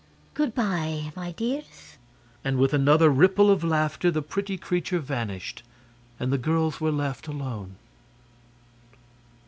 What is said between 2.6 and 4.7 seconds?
another ripple of laughter the pretty